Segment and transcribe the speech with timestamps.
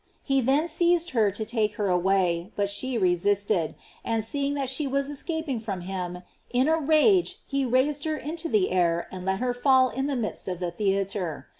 [0.23, 4.87] He then seized her to take her away, but she resisted, and seeing that she
[4.87, 9.39] was escaping from him, in a rage he raised her into the air and let
[9.39, 11.49] her fall in the midst of the theatre.